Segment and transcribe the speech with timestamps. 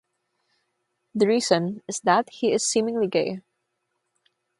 [1.13, 3.43] The reason is that he is seemingly gay.